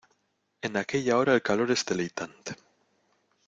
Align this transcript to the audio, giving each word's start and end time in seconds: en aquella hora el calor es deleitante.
en 0.67 0.77
aquella 0.77 1.15
hora 1.19 1.35
el 1.35 1.43
calor 1.43 1.69
es 1.69 1.85
deleitante. 1.85 2.55